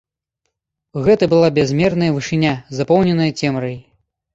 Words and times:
Гэта 1.09 1.29
была 1.35 1.47
бязмерная 1.59 2.11
вышыня, 2.19 2.59
запоўненая 2.83 3.33
цемрай. 3.39 3.83